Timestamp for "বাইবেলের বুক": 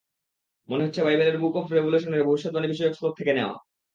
1.03-1.55